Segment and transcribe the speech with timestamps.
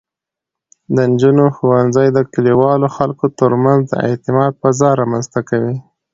[0.95, 5.75] د نجونو ښوونځی د کلیوالو خلکو ترمنځ د اعتماد فضا رامینځته کوي.